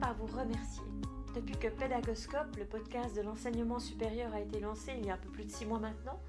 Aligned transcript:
par 0.00 0.14
vous 0.14 0.26
remercier. 0.26 0.84
Depuis 1.34 1.58
que 1.58 1.68
Pédagoscope, 1.68 2.56
le 2.56 2.66
podcast 2.66 3.16
de 3.16 3.22
l'enseignement 3.22 3.78
supérieur, 3.78 4.32
a 4.34 4.40
été 4.40 4.60
lancé 4.60 4.94
il 4.98 5.06
y 5.06 5.10
a 5.10 5.14
un 5.14 5.18
peu 5.18 5.30
plus 5.30 5.44
de 5.44 5.50
six 5.50 5.66
mois 5.66 5.78
maintenant, 5.78 6.20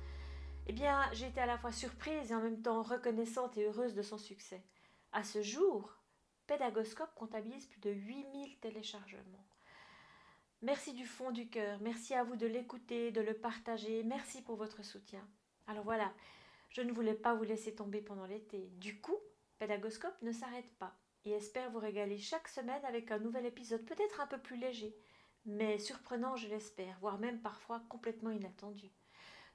eh 0.68 0.73
bien, 0.73 1.02
j'ai 1.14 1.28
été 1.28 1.40
à 1.40 1.46
la 1.46 1.58
fois 1.58 1.72
surprise 1.72 2.32
et 2.32 2.36
en 2.36 2.41
même 2.41 2.62
temps 2.62 2.82
reconnaissante 2.82 3.58
et 3.58 3.66
heureuse 3.66 3.94
de 3.94 4.02
son 4.02 4.18
succès. 4.18 4.64
À 5.12 5.23
ce 5.23 5.41
jour, 5.41 5.96
Pédagoscope 6.48 7.14
comptabilise 7.16 7.68
plus 7.68 7.80
de 7.82 7.91
8000 7.91 8.59
téléchargements. 8.59 9.46
Merci 10.62 10.94
du 10.94 11.05
fond 11.05 11.32
du 11.32 11.50
cœur, 11.50 11.80
merci 11.82 12.13
à 12.13 12.23
vous 12.23 12.36
de 12.36 12.48
l'écouter, 12.48 13.12
de 13.12 13.22
le 13.22 13.34
partager, 13.34 14.04
merci 14.04 14.41
pour 14.41 14.55
votre 14.55 14.84
soutien. 14.84 15.27
Alors 15.68 15.84
voilà, 15.84 16.12
je 16.70 16.82
ne 16.82 16.91
voulais 16.91 17.13
pas 17.13 17.36
vous 17.36 17.44
laisser 17.44 17.76
tomber 17.76 18.02
pendant 18.02 18.26
l'été. 18.26 18.70
Du 18.77 19.00
coup, 19.00 19.18
Pédagoscope 19.59 20.22
ne 20.22 20.32
s'arrête 20.32 20.73
pas 20.77 20.98
et 21.26 21.32
espère 21.32 21.72
vous 21.72 21.80
régaler 21.80 22.18
chaque 22.18 22.48
semaine 22.48 22.84
avec 22.86 23.12
un 23.12 23.20
nouvel 23.20 23.46
épisode 23.46 23.86
peut-être 23.86 24.22
un 24.22 24.28
peu 24.28 24.38
plus 24.38 24.58
léger, 24.58 24.96
mais 25.46 25.80
surprenant 25.80 26.36
je 26.36 26.48
l'espère, 26.48 26.98
voire 27.00 27.18
même 27.18 27.42
parfois 27.42 27.82
complètement 27.90 28.32
inattendu. 28.32 28.92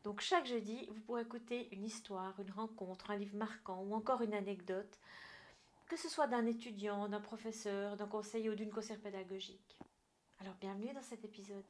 Donc 0.02 0.20
chaque 0.20 0.46
jeudi, 0.46 0.86
vous 0.86 1.00
pourrez 1.02 1.22
écouter 1.22 1.68
une 1.72 1.84
histoire, 1.84 2.38
une 2.40 2.50
rencontre, 2.50 3.10
un 3.10 3.16
livre 3.16 3.36
marquant 3.36 3.82
ou 3.82 3.94
encore 3.94 4.22
une 4.22 4.34
anecdote, 4.34 4.98
que 5.88 5.96
ce 5.96 6.08
soit 6.08 6.26
d'un 6.26 6.46
étudiant, 6.46 7.08
d'un 7.08 7.20
professeur, 7.20 7.96
d'un 7.96 8.06
conseiller 8.06 8.50
ou 8.50 8.54
d'une 8.54 8.70
conseillère 8.70 9.00
pédagogique. 9.00 9.76
Alors 10.40 10.54
bienvenue 10.60 10.92
dans 10.94 11.02
cet 11.02 11.24
épisode. 11.24 11.64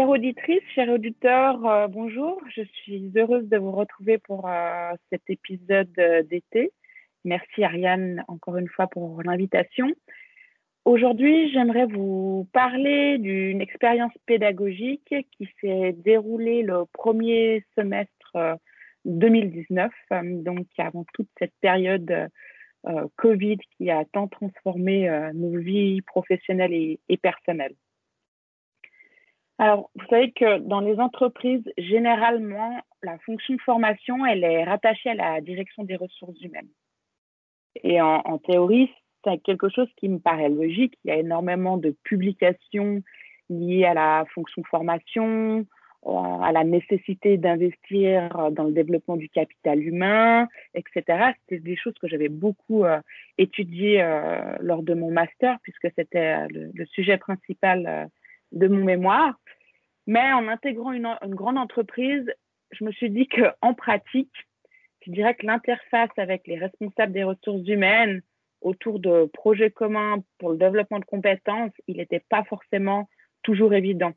Chère 0.00 0.08
auditrice, 0.08 0.62
chers 0.74 0.88
auditeurs, 0.88 1.66
euh, 1.66 1.86
bonjour. 1.86 2.40
Je 2.56 2.62
suis 2.62 3.12
heureuse 3.14 3.46
de 3.50 3.58
vous 3.58 3.72
retrouver 3.72 4.16
pour 4.16 4.48
euh, 4.48 4.92
cet 5.12 5.20
épisode 5.28 5.92
euh, 5.98 6.22
d'été. 6.22 6.72
Merci 7.26 7.62
Ariane 7.64 8.24
encore 8.26 8.56
une 8.56 8.68
fois 8.68 8.86
pour 8.86 9.22
l'invitation. 9.22 9.88
Aujourd'hui, 10.86 11.52
j'aimerais 11.52 11.84
vous 11.84 12.48
parler 12.54 13.18
d'une 13.18 13.60
expérience 13.60 14.14
pédagogique 14.24 15.14
qui 15.36 15.48
s'est 15.60 15.92
déroulée 15.92 16.62
le 16.62 16.86
premier 16.94 17.62
semestre 17.76 18.56
2019, 19.04 19.92
donc 20.22 20.66
avant 20.78 21.04
toute 21.12 21.28
cette 21.38 21.52
période 21.60 22.30
Covid 23.16 23.58
qui 23.76 23.90
a 23.90 24.06
tant 24.06 24.28
transformé 24.28 25.10
nos 25.34 25.58
vies 25.58 26.00
professionnelles 26.00 26.72
et 26.72 27.16
personnelles. 27.18 27.74
Alors, 29.60 29.90
vous 29.94 30.06
savez 30.08 30.32
que 30.32 30.58
dans 30.60 30.80
les 30.80 30.98
entreprises, 30.98 31.70
généralement, 31.76 32.80
la 33.02 33.18
fonction 33.18 33.58
formation, 33.58 34.24
elle 34.24 34.42
est 34.42 34.64
rattachée 34.64 35.10
à 35.10 35.14
la 35.14 35.42
direction 35.42 35.84
des 35.84 35.96
ressources 35.96 36.40
humaines. 36.40 36.70
Et 37.84 38.00
en, 38.00 38.38
théorie, 38.38 38.90
c'est 39.22 39.36
quelque 39.42 39.68
chose 39.68 39.88
qui 39.98 40.08
me 40.08 40.18
paraît 40.18 40.48
logique. 40.48 40.94
Il 41.04 41.08
y 41.08 41.10
a 41.10 41.18
énormément 41.18 41.76
de 41.76 41.94
publications 42.04 43.02
liées 43.50 43.84
à 43.84 43.92
la 43.92 44.24
fonction 44.32 44.62
formation, 44.64 45.66
euh, 46.06 46.10
à 46.10 46.52
la 46.52 46.64
nécessité 46.64 47.36
d'investir 47.36 48.50
dans 48.52 48.64
le 48.64 48.72
développement 48.72 49.18
du 49.18 49.28
capital 49.28 49.82
humain, 49.82 50.48
etc. 50.72 51.34
C'était 51.40 51.62
des 51.62 51.76
choses 51.76 51.98
que 52.00 52.08
j'avais 52.08 52.30
beaucoup 52.30 52.86
euh, 52.86 52.98
étudiées 53.36 54.00
euh, 54.00 54.56
lors 54.60 54.82
de 54.82 54.94
mon 54.94 55.10
master, 55.10 55.58
puisque 55.62 55.88
c'était 55.96 56.48
le, 56.48 56.86
sujet 56.86 57.18
principal 57.18 58.08
de 58.52 58.66
mon 58.66 58.84
mémoire. 58.84 59.34
Mais 60.06 60.32
en 60.32 60.48
intégrant 60.48 60.92
une, 60.92 61.16
grande 61.28 61.58
entreprise, 61.58 62.24
je 62.72 62.84
me 62.84 62.92
suis 62.92 63.10
dit 63.10 63.28
qu'en 63.28 63.74
pratique, 63.74 64.32
je 65.04 65.10
dirais 65.10 65.34
que 65.34 65.46
l'interface 65.46 66.10
avec 66.16 66.46
les 66.46 66.58
responsables 66.58 67.12
des 67.12 67.24
ressources 67.24 67.66
humaines 67.68 68.22
autour 68.60 69.00
de 69.00 69.30
projets 69.32 69.70
communs 69.70 70.22
pour 70.38 70.50
le 70.50 70.58
développement 70.58 70.98
de 70.98 71.04
compétences, 71.04 71.72
il 71.86 71.96
n'était 71.96 72.24
pas 72.28 72.44
forcément 72.44 73.08
toujours 73.42 73.72
évident. 73.72 74.12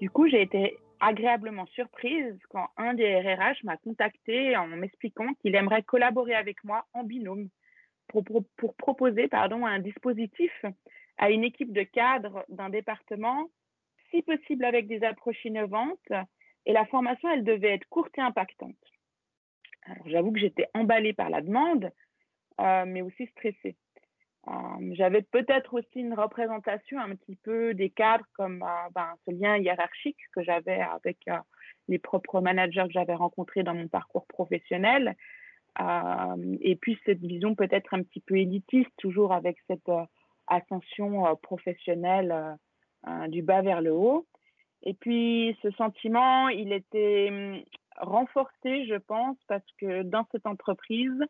Du 0.00 0.10
coup, 0.10 0.28
j'ai 0.28 0.42
été 0.42 0.76
agréablement 1.00 1.66
surprise 1.66 2.38
quand 2.50 2.68
un 2.76 2.94
des 2.94 3.16
RRH 3.20 3.64
m'a 3.64 3.76
contacté 3.76 4.56
en 4.56 4.66
m'expliquant 4.68 5.34
qu'il 5.40 5.54
aimerait 5.54 5.82
collaborer 5.82 6.34
avec 6.34 6.62
moi 6.64 6.86
en 6.92 7.04
binôme 7.04 7.48
pour, 8.08 8.74
proposer 8.76 9.28
pardon, 9.28 9.66
un 9.66 9.78
dispositif 9.78 10.52
à 11.18 11.30
une 11.30 11.44
équipe 11.44 11.72
de 11.72 11.82
cadres 11.82 12.44
d'un 12.48 12.68
département, 12.68 13.48
si 14.10 14.22
possible 14.22 14.64
avec 14.64 14.86
des 14.86 15.02
approches 15.04 15.44
innovantes. 15.44 16.12
Et 16.66 16.72
la 16.72 16.84
formation, 16.86 17.30
elle 17.30 17.44
devait 17.44 17.74
être 17.74 17.88
courte 17.88 18.16
et 18.18 18.20
impactante. 18.20 18.74
Alors, 19.84 20.08
j'avoue 20.08 20.32
que 20.32 20.40
j'étais 20.40 20.66
emballée 20.74 21.12
par 21.12 21.30
la 21.30 21.40
demande, 21.40 21.90
euh, 22.60 22.84
mais 22.86 23.02
aussi 23.02 23.26
stressée. 23.28 23.76
Euh, 24.48 24.52
j'avais 24.92 25.22
peut-être 25.22 25.74
aussi 25.74 26.00
une 26.00 26.14
représentation 26.14 27.00
un 27.00 27.14
petit 27.16 27.36
peu 27.36 27.74
des 27.74 27.90
cadres 27.90 28.26
comme 28.34 28.62
euh, 28.62 28.90
ben, 28.94 29.14
ce 29.26 29.32
lien 29.32 29.56
hiérarchique 29.56 30.18
que 30.32 30.42
j'avais 30.42 30.80
avec 30.80 31.18
les 31.88 31.98
propres 31.98 32.40
managers 32.40 32.84
que 32.86 32.92
j'avais 32.92 33.14
rencontrés 33.14 33.62
dans 33.62 33.74
mon 33.74 33.88
parcours 33.88 34.26
professionnel. 34.26 35.16
Euh, 35.80 36.56
et 36.60 36.76
puis 36.76 36.98
cette 37.04 37.20
vision 37.20 37.54
peut-être 37.54 37.92
un 37.92 38.02
petit 38.02 38.20
peu 38.20 38.36
élitiste, 38.36 38.90
toujours 38.96 39.32
avec 39.32 39.58
cette 39.66 39.88
euh, 39.88 40.04
ascension 40.46 41.26
euh, 41.26 41.34
professionnelle 41.34 42.56
du 43.28 43.40
bas 43.42 43.62
vers 43.62 43.82
le 43.82 43.92
haut. 43.92 44.26
Et 44.82 44.94
puis 44.94 45.56
ce 45.62 45.70
sentiment, 45.72 46.48
il 46.48 46.72
était 46.72 47.28
hum, 47.30 47.62
renforcé, 47.98 48.86
je 48.86 48.96
pense, 48.96 49.36
parce 49.46 49.66
que 49.78 50.02
dans 50.02 50.26
cette 50.32 50.46
entreprise, 50.46 51.20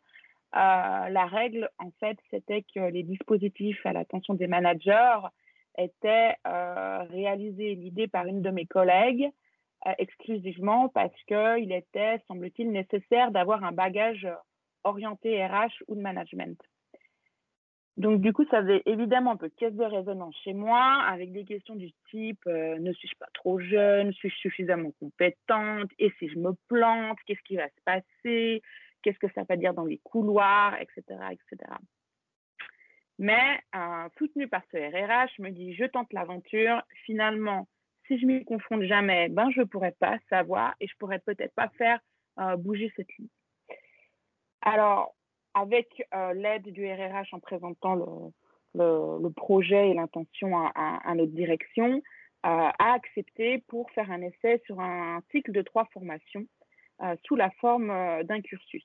la 0.53 1.25
règle, 1.25 1.69
en 1.77 1.91
fait, 1.99 2.17
c'était 2.31 2.63
que 2.73 2.79
les 2.79 3.03
dispositifs 3.03 3.85
à 3.85 3.93
l'attention 3.93 4.33
des 4.33 4.47
managers 4.47 5.19
étaient 5.77 6.35
réalisés, 6.45 7.75
l'idée 7.75 8.07
par 8.07 8.25
une 8.25 8.41
de 8.41 8.49
mes 8.49 8.65
collègues, 8.65 9.29
euh, 9.29 9.29
exclusivement 9.97 10.89
parce 10.89 11.13
qu'il 11.27 11.71
était, 11.71 12.21
semble-t-il, 12.27 12.71
nécessaire 12.71 13.31
d'avoir 13.31 13.63
un 13.63 13.71
bagage 13.71 14.27
orienté 14.83 15.45
RH 15.45 15.83
ou 15.87 15.95
de 15.95 16.01
management. 16.01 16.57
Donc, 17.97 18.21
du 18.21 18.31
coup, 18.31 18.45
ça 18.51 18.61
faisait 18.61 18.83
évidemment 18.85 19.31
un 19.31 19.37
peu 19.37 19.49
caisse 19.49 19.73
de 19.73 19.83
résonance 19.83 20.35
chez 20.43 20.53
moi, 20.53 21.01
avec 21.09 21.31
des 21.31 21.45
questions 21.45 21.75
du 21.75 21.91
type 22.11 22.45
euh, 22.45 22.77
ne 22.77 22.93
suis-je 22.93 23.15
pas 23.17 23.27
trop 23.33 23.59
jeune? 23.59 24.13
Suis-je 24.13 24.35
suffisamment 24.35 24.91
compétente? 24.99 25.89
Et 25.97 26.11
si 26.19 26.29
je 26.29 26.37
me 26.37 26.51
plante, 26.67 27.17
qu'est-ce 27.25 27.41
qui 27.41 27.55
va 27.55 27.67
se 27.67 27.81
passer? 27.85 28.61
Qu'est-ce 29.01 29.17
que 29.17 29.31
ça 29.33 29.43
va 29.49 29.55
dire 29.55 29.73
dans 29.73 29.85
les 29.85 29.97
couloirs, 30.03 30.75
etc. 30.79 31.03
etc. 31.31 31.71
Mais, 33.17 33.59
euh, 33.75 34.07
soutenu 34.19 34.47
par 34.47 34.61
ce 34.71 34.77
RRH, 34.77 35.31
je 35.37 35.41
me 35.41 35.49
dis 35.49 35.73
je 35.73 35.85
tente 35.85 36.13
l'aventure. 36.13 36.83
Finalement, 37.05 37.67
si 38.07 38.19
je 38.19 38.25
m'y 38.25 38.43
confronte 38.45 38.83
jamais, 38.83 39.29
ben 39.29 39.49
je 39.51 39.61
ne 39.61 39.65
pourrais 39.65 39.95
pas 39.99 40.17
savoir 40.29 40.75
et 40.79 40.87
je 40.87 40.93
ne 40.93 40.97
pourrais 40.97 41.19
peut-être 41.19 41.53
pas 41.53 41.69
faire 41.77 41.99
euh, 42.39 42.55
bouger 42.55 42.91
cette 42.95 43.11
ligne. 43.17 43.27
Alors, 44.61 45.15
avec 45.53 46.07
euh, 46.13 46.33
l'aide 46.33 46.71
du 46.71 46.85
RRH 46.85 47.33
en 47.33 47.39
présentant 47.39 47.95
le, 48.75 49.29
projet 49.35 49.89
et 49.89 49.93
l'intention 49.93 50.57
à, 50.75 51.15
notre 51.15 51.31
direction, 51.31 51.95
euh, 51.95 51.99
a 52.43 52.93
accepté 52.93 53.63
pour 53.67 53.89
faire 53.91 54.11
un 54.11 54.21
essai 54.21 54.61
sur 54.65 54.79
un 54.79 55.21
cycle 55.31 55.51
de 55.51 55.61
trois 55.61 55.85
formations 55.93 56.45
sous 57.25 57.35
la 57.35 57.51
forme 57.51 58.23
d'un 58.23 58.41
cursus. 58.41 58.83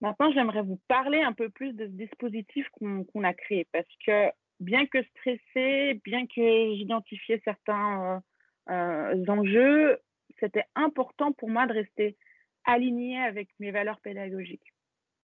Maintenant, 0.00 0.30
j'aimerais 0.32 0.62
vous 0.62 0.80
parler 0.86 1.20
un 1.22 1.32
peu 1.32 1.48
plus 1.48 1.72
de 1.72 1.86
ce 1.86 1.90
dispositif 1.90 2.68
qu'on 2.70 3.24
a 3.24 3.34
créé 3.34 3.66
parce 3.72 3.88
que 4.06 4.30
bien 4.60 4.86
que 4.86 5.02
stressée, 5.02 6.00
bien 6.04 6.26
que 6.26 6.74
j'identifiais 6.76 7.40
certains 7.44 8.22
euh, 8.70 8.72
euh, 8.72 9.26
enjeux, 9.28 9.98
c'était 10.40 10.64
important 10.74 11.32
pour 11.32 11.48
moi 11.48 11.66
de 11.66 11.74
rester 11.74 12.16
alignée 12.64 13.18
avec 13.18 13.48
mes 13.58 13.70
valeurs 13.70 14.00
pédagogiques. 14.00 14.72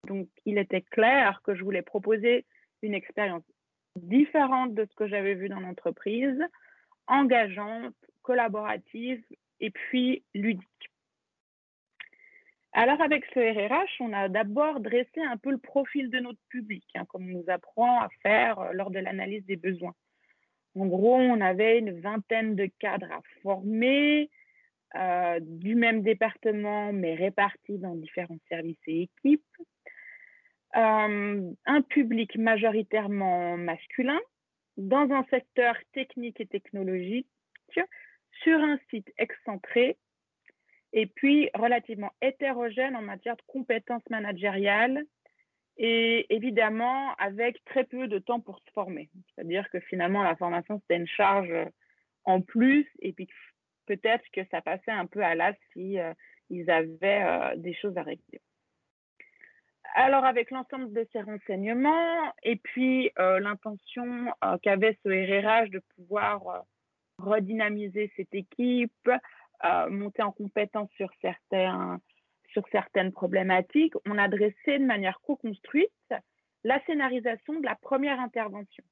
Donc, 0.07 0.27
il 0.45 0.57
était 0.57 0.81
clair 0.81 1.41
que 1.43 1.55
je 1.55 1.63
voulais 1.63 1.81
proposer 1.81 2.45
une 2.81 2.93
expérience 2.93 3.43
différente 3.95 4.73
de 4.73 4.85
ce 4.85 4.95
que 4.95 5.07
j'avais 5.07 5.35
vu 5.35 5.49
dans 5.49 5.59
l'entreprise, 5.59 6.39
engageante, 7.07 7.95
collaborative 8.21 9.23
et 9.59 9.71
puis 9.71 10.23
ludique. 10.33 10.88
Alors 12.81 13.01
avec 13.01 13.25
ce 13.33 13.39
RRH, 13.41 13.99
on 13.99 14.13
a 14.13 14.29
d'abord 14.29 14.79
dressé 14.79 15.19
un 15.29 15.35
peu 15.35 15.51
le 15.51 15.57
profil 15.57 16.09
de 16.09 16.19
notre 16.19 16.39
public, 16.47 16.85
hein, 16.95 17.03
comme 17.09 17.23
on 17.23 17.39
nous 17.39 17.49
apprend 17.49 17.99
à 17.99 18.07
faire 18.23 18.57
euh, 18.57 18.71
lors 18.71 18.89
de 18.89 18.99
l'analyse 18.99 19.45
des 19.45 19.57
besoins. 19.57 19.93
En 20.79 20.85
gros, 20.85 21.17
on 21.17 21.41
avait 21.41 21.79
une 21.79 21.99
vingtaine 21.99 22.55
de 22.55 22.67
cadres 22.79 23.11
à 23.11 23.19
former, 23.43 24.29
euh, 24.95 25.39
du 25.41 25.75
même 25.75 26.03
département, 26.03 26.93
mais 26.93 27.15
répartis 27.15 27.79
dans 27.79 27.95
différents 27.95 28.39
services 28.47 28.87
et 28.87 29.09
équipes. 29.09 29.57
Euh, 30.77 31.51
un 31.65 31.81
public 31.81 32.37
majoritairement 32.37 33.57
masculin, 33.57 34.21
dans 34.77 35.11
un 35.11 35.25
secteur 35.25 35.75
technique 35.91 36.39
et 36.39 36.45
technologique, 36.45 37.27
sur 38.41 38.57
un 38.57 38.79
site 38.89 39.11
excentré 39.17 39.97
et 40.93 41.05
puis 41.05 41.49
relativement 41.53 42.11
hétérogène 42.21 42.95
en 42.95 43.01
matière 43.01 43.35
de 43.35 43.41
compétences 43.47 44.07
managériales 44.09 45.03
et 45.77 46.25
évidemment 46.33 47.13
avec 47.15 47.63
très 47.65 47.85
peu 47.85 48.07
de 48.07 48.19
temps 48.19 48.41
pour 48.41 48.59
se 48.59 48.71
former. 48.73 49.09
C'est-à-dire 49.33 49.69
que 49.69 49.79
finalement, 49.79 50.23
la 50.23 50.35
formation, 50.35 50.79
c'était 50.81 50.97
une 50.97 51.07
charge 51.07 51.53
en 52.25 52.41
plus 52.41 52.87
et 52.99 53.13
puis 53.13 53.27
peut-être 53.85 54.25
que 54.33 54.41
ça 54.51 54.61
passait 54.61 54.91
un 54.91 55.05
peu 55.05 55.23
à 55.23 55.35
l'as 55.35 55.55
si 55.73 55.99
euh, 55.99 56.13
ils 56.49 56.69
avaient 56.69 57.23
euh, 57.23 57.55
des 57.55 57.73
choses 57.73 57.97
à 57.97 58.03
régler. 58.03 58.41
Alors, 59.95 60.25
avec 60.25 60.51
l'ensemble 60.51 60.93
de 60.93 61.07
ces 61.11 61.21
renseignements 61.21 62.33
et 62.43 62.57
puis 62.57 63.09
euh, 63.17 63.39
l'intention 63.39 64.27
qu'avait 64.61 64.97
ce 65.03 65.09
RRH 65.09 65.71
de 65.71 65.81
pouvoir 65.95 66.65
redynamiser 67.17 68.11
cette 68.15 68.33
équipe, 68.35 69.09
monter 69.89 70.21
en 70.21 70.31
compétence 70.31 70.89
sur, 70.95 71.09
sur 72.51 72.67
certaines 72.71 73.11
problématiques, 73.11 73.93
on 74.07 74.17
a 74.17 74.27
dressé 74.27 74.79
de 74.79 74.85
manière 74.85 75.19
co-construite 75.21 75.89
la 76.63 76.83
scénarisation 76.85 77.59
de 77.59 77.65
la 77.65 77.75
première 77.75 78.19
intervention. 78.19 78.83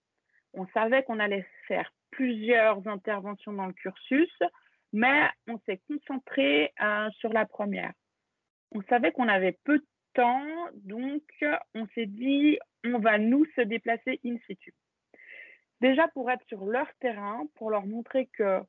On 0.53 0.65
savait 0.67 1.03
qu'on 1.03 1.19
allait 1.19 1.45
faire 1.67 1.91
plusieurs 2.11 2.87
interventions 2.87 3.53
dans 3.53 3.65
le 3.65 3.73
cursus, 3.73 4.31
mais 4.93 5.27
on 5.47 5.59
s'est 5.65 5.81
concentré 5.87 6.73
euh, 6.81 7.09
sur 7.19 7.33
la 7.33 7.45
première. 7.45 7.93
On 8.71 8.81
savait 8.83 9.11
qu'on 9.11 9.27
avait 9.27 9.57
peu 9.63 9.79
de 9.79 9.85
temps, 10.13 10.45
donc 10.73 11.23
on 11.75 11.85
s'est 11.93 12.05
dit, 12.05 12.57
on 12.83 12.99
va 12.99 13.17
nous 13.17 13.45
se 13.55 13.61
déplacer 13.61 14.19
in 14.25 14.37
situ. 14.47 14.73
Déjà 15.81 16.07
pour 16.09 16.31
être 16.31 16.45
sur 16.47 16.65
leur 16.65 16.87
terrain, 16.99 17.43
pour 17.55 17.69
leur 17.69 17.85
montrer 17.85 18.27
que 18.27 18.61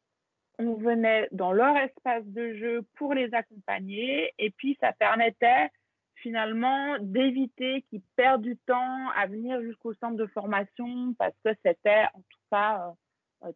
on 0.58 0.74
venait 0.74 1.28
dans 1.32 1.52
leur 1.52 1.76
espace 1.76 2.24
de 2.26 2.54
jeu 2.54 2.82
pour 2.96 3.14
les 3.14 3.32
accompagner, 3.34 4.32
et 4.38 4.50
puis 4.50 4.76
ça 4.80 4.92
permettait 4.92 5.70
finalement 6.16 6.96
d'éviter 7.00 7.82
qu'ils 7.82 8.02
perdent 8.16 8.42
du 8.42 8.56
temps 8.56 9.08
à 9.16 9.26
venir 9.26 9.60
jusqu'au 9.62 9.94
centre 9.94 10.16
de 10.16 10.26
formation 10.26 11.14
parce 11.16 11.34
que 11.44 11.50
c'était 11.64 12.06
en 12.12 12.18
tout 12.18 12.40
cas 12.50 12.92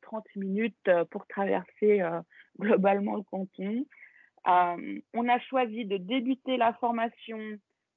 30 0.02 0.24
euh, 0.24 0.40
minutes 0.40 0.76
euh, 0.88 1.04
pour 1.06 1.26
traverser 1.26 2.02
globalement 2.58 3.16
le 3.16 3.22
canton. 3.22 3.84
Euh, 4.48 5.00
on 5.14 5.28
a 5.28 5.38
choisi 5.40 5.84
de 5.84 5.96
débuter 5.96 6.56
la 6.56 6.72
formation 6.74 7.38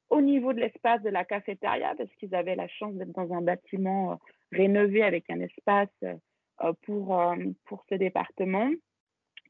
au 0.10 0.22
niveau 0.22 0.54
de 0.54 0.60
l'espace 0.60 1.02
de 1.02 1.10
la 1.10 1.26
cafétéria 1.26 1.94
parce 1.98 2.14
qu'ils 2.16 2.36
avaient 2.36 2.56
la 2.56 2.68
chance 2.68 2.94
d'être 2.96 3.14
dans 3.14 3.34
un 3.34 3.42
bâtiment 3.42 4.14
euh, 4.14 4.16
rénové 4.52 5.02
avec 5.04 5.30
un 5.30 5.40
espace 5.40 5.90
euh, 6.04 6.74
pour, 6.84 7.20
pour 7.66 7.84
ce 7.90 7.96
département 7.96 8.70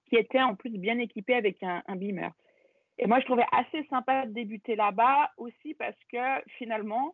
qui 0.07 0.15
était 0.15 0.41
en 0.41 0.55
plus 0.55 0.69
bien 0.69 0.97
équipé 0.99 1.33
avec 1.35 1.61
un, 1.63 1.83
un 1.87 1.95
beamer. 1.95 2.31
Et 2.97 3.07
moi, 3.07 3.19
je 3.19 3.25
trouvais 3.25 3.45
assez 3.51 3.83
sympa 3.89 4.25
de 4.25 4.31
débuter 4.31 4.75
là-bas 4.75 5.31
aussi 5.37 5.73
parce 5.73 5.97
que 6.11 6.41
finalement, 6.57 7.13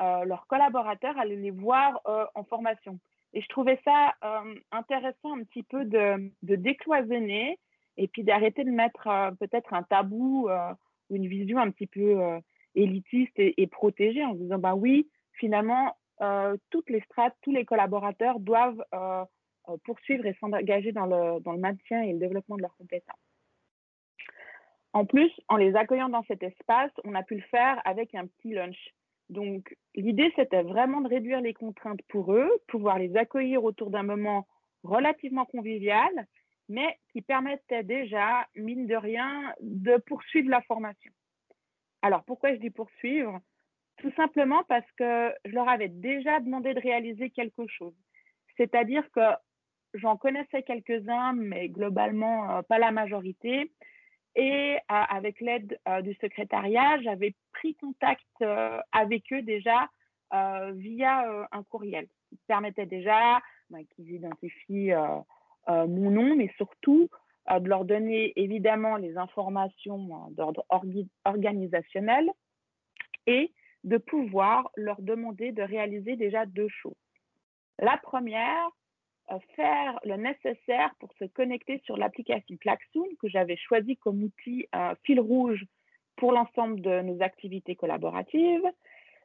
leurs 0.00 0.46
collaborateurs 0.46 1.18
allaient 1.18 1.36
les 1.36 1.50
voir 1.50 2.00
en 2.34 2.42
formation. 2.42 2.98
Et 3.32 3.40
je 3.40 3.48
trouvais 3.48 3.78
ça 3.84 4.14
euh, 4.24 4.54
intéressant 4.72 5.36
un 5.36 5.44
petit 5.44 5.62
peu 5.62 5.84
de, 5.84 6.30
de, 6.42 6.56
décloisonner 6.56 7.58
et 7.96 8.08
puis 8.08 8.24
d'arrêter 8.24 8.64
de 8.64 8.70
mettre 8.70 9.06
euh, 9.06 9.30
peut-être 9.32 9.72
un 9.72 9.84
tabou 9.84 10.48
euh, 10.48 10.72
ou 11.10 11.16
une 11.16 11.28
vision 11.28 11.58
un 11.58 11.70
petit 11.70 11.86
peu 11.86 12.18
élitiste 12.74 13.34
et, 13.36 13.66
protégée 13.66 14.24
en 14.24 14.34
disant, 14.34 14.58
bah 14.58 14.76
oui, 14.76 15.08
finalement, 15.32 15.96
toutes 16.70 16.88
les 16.88 17.00
strates, 17.00 17.34
tous 17.42 17.50
les 17.50 17.64
collaborateurs 17.64 18.38
doivent 18.38 18.84
poursuivre 19.78 20.26
et 20.26 20.34
s'engager 20.34 20.92
dans 20.92 21.06
le, 21.06 21.40
dans 21.40 21.52
le 21.52 21.58
maintien 21.58 22.02
et 22.02 22.12
le 22.12 22.18
développement 22.18 22.56
de 22.56 22.62
leurs 22.62 22.76
compétences. 22.76 23.18
En 24.92 25.06
plus, 25.06 25.30
en 25.48 25.56
les 25.56 25.76
accueillant 25.76 26.08
dans 26.08 26.24
cet 26.24 26.42
espace, 26.42 26.90
on 27.04 27.14
a 27.14 27.22
pu 27.22 27.36
le 27.36 27.42
faire 27.42 27.80
avec 27.84 28.14
un 28.14 28.26
petit 28.26 28.52
lunch. 28.52 28.90
Donc, 29.28 29.76
l'idée, 29.94 30.32
c'était 30.34 30.62
vraiment 30.62 31.00
de 31.00 31.08
réduire 31.08 31.40
les 31.40 31.54
contraintes 31.54 32.02
pour 32.08 32.34
eux, 32.34 32.50
pouvoir 32.66 32.98
les 32.98 33.16
accueillir 33.16 33.62
autour 33.62 33.90
d'un 33.90 34.02
moment 34.02 34.48
relativement 34.82 35.44
convivial, 35.44 36.10
mais 36.68 36.98
qui 37.12 37.22
permettait 37.22 37.84
déjà, 37.84 38.46
mine 38.56 38.86
de 38.86 38.96
rien, 38.96 39.54
de 39.60 39.96
poursuivre 39.98 40.50
la 40.50 40.62
formation. 40.62 41.12
Alors, 42.02 42.24
pourquoi 42.24 42.54
je 42.54 42.58
dis 42.60 42.70
poursuivre? 42.70 43.38
Tout 43.98 44.12
simplement 44.12 44.64
parce 44.64 44.90
que 44.92 45.32
je 45.44 45.52
leur 45.52 45.68
avais 45.68 45.88
déjà 45.88 46.40
demandé 46.40 46.74
de 46.74 46.80
réaliser 46.80 47.30
quelque 47.30 47.66
chose. 47.68 47.94
C'est-à-dire 48.56 49.08
que 49.12 49.20
j'en 49.94 50.16
connaissais 50.16 50.62
quelques-uns, 50.62 51.32
mais 51.34 51.68
globalement, 51.68 52.58
euh, 52.58 52.62
pas 52.62 52.78
la 52.78 52.90
majorité. 52.90 53.72
Et 54.36 54.76
euh, 54.76 54.78
avec 54.88 55.40
l'aide 55.40 55.78
euh, 55.88 56.02
du 56.02 56.14
secrétariat, 56.14 57.00
j'avais 57.02 57.34
pris 57.52 57.74
contact 57.74 58.24
avec 58.92 59.32
eux 59.32 59.42
déjà 59.42 59.88
via 60.32 61.48
un 61.50 61.64
courriel 61.64 62.06
qui 62.28 62.38
permettait 62.46 62.86
déjà 62.86 63.40
bah, 63.68 63.78
qu'ils 63.90 64.12
identifient 64.12 64.92
mon 65.66 66.10
nom, 66.10 66.36
mais 66.36 66.52
surtout 66.56 67.08
de 67.50 67.68
leur 67.68 67.84
donner 67.84 68.32
évidemment 68.36 68.96
les 68.96 69.16
informations 69.16 70.30
d'ordre 70.30 70.64
organisationnel 71.24 72.30
et 73.26 73.52
de 73.82 73.96
pouvoir 73.96 74.70
leur 74.76 75.02
demander 75.02 75.50
de 75.50 75.62
réaliser 75.62 76.14
déjà 76.14 76.46
deux 76.46 76.68
choses. 76.68 76.94
La 77.80 77.96
première, 77.96 78.70
faire 79.54 79.98
le 80.04 80.16
nécessaire 80.16 80.94
pour 80.98 81.12
se 81.18 81.24
connecter 81.24 81.80
sur 81.84 81.96
l'application 81.96 82.56
Klaxoon 82.56 83.06
que 83.20 83.28
j'avais 83.28 83.56
choisi 83.56 83.96
comme 83.96 84.22
outil 84.22 84.66
euh, 84.74 84.94
fil 85.04 85.20
rouge 85.20 85.64
pour 86.16 86.32
l'ensemble 86.32 86.80
de 86.80 87.00
nos 87.02 87.22
activités 87.22 87.76
collaboratives, 87.76 88.66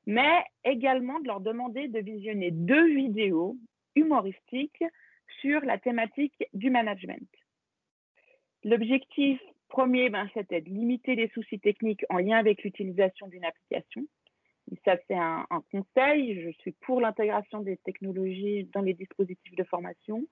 mais 0.06 0.44
également 0.64 1.20
de 1.20 1.28
leur 1.28 1.42
demander 1.42 1.88
de 1.88 2.00
visionner 2.00 2.52
deux 2.52 2.88
vidéos 2.94 3.58
humoristiques 3.96 4.84
sur 5.42 5.62
la 5.62 5.78
thématique 5.78 6.44
du 6.54 6.70
management. 6.70 7.28
L'objectif 8.64 9.42
premier, 9.68 10.10
ben, 10.10 10.30
c'était 10.34 10.62
de 10.62 10.70
limiter 10.70 11.16
les 11.16 11.28
soucis 11.30 11.60
techniques 11.60 12.06
en 12.10 12.20
lien 12.20 12.38
avec 12.38 12.64
l'utilisation 12.64 13.28
d'une 13.28 13.44
application 13.44 14.06
ça, 14.84 14.96
c'est 15.08 15.16
un, 15.16 15.46
conseil. 15.72 16.42
Je 16.42 16.50
suis 16.60 16.72
pour 16.72 17.02
l'intégration 17.02 17.62
des 17.62 17.78
technologies 17.78 18.70
dans 18.74 18.82
les 18.82 18.94
dispositifs 18.94 19.56
de 19.56 19.64
formation, 19.64 20.26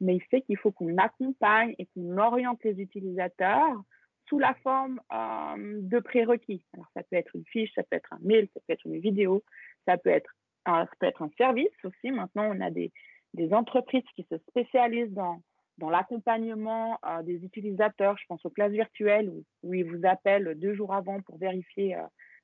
mais 0.00 0.16
il 0.16 0.22
fait 0.24 0.42
qu'il 0.42 0.56
faut 0.56 0.72
qu'on 0.72 0.96
accompagne 0.98 1.74
et 1.78 1.86
qu'on 1.86 2.18
oriente 2.18 2.62
les 2.64 2.80
utilisateurs 2.80 3.82
sous 4.28 4.38
la 4.38 4.54
forme 4.54 5.00
euh, 5.12 5.80
de 5.82 5.98
prérequis. 6.00 6.64
Alors, 6.74 6.88
ça 6.94 7.02
peut 7.04 7.16
être 7.16 7.34
une 7.36 7.44
fiche, 7.46 7.72
ça 7.74 7.84
peut 7.84 7.96
être 7.96 8.12
un 8.12 8.18
mail, 8.22 8.48
ça 8.54 8.60
peut 8.66 8.72
être 8.72 8.84
une 8.86 8.98
vidéo, 8.98 9.44
ça 9.86 9.96
peut 9.96 10.10
être 10.10 10.34
un, 10.64 10.84
ça 10.84 10.92
peut 10.98 11.06
être 11.06 11.22
un 11.22 11.30
service 11.38 11.68
aussi. 11.84 12.10
Maintenant, 12.10 12.50
on 12.52 12.60
a 12.60 12.70
des, 12.70 12.92
des 13.34 13.52
entreprises 13.52 14.04
qui 14.16 14.26
se 14.28 14.36
spécialisent 14.48 15.12
dans, 15.12 15.40
dans 15.78 15.90
l'accompagnement 15.90 16.98
euh, 17.06 17.22
des 17.22 17.44
utilisateurs. 17.44 18.16
Je 18.18 18.24
pense 18.28 18.44
aux 18.44 18.50
classes 18.50 18.72
virtuelles 18.72 19.30
où, 19.62 19.74
ils 19.74 19.84
vous 19.84 20.04
appellent 20.06 20.54
deux 20.58 20.74
jours 20.74 20.94
avant 20.94 21.20
pour 21.22 21.38
vérifier 21.38 21.96
euh, 21.96 22.02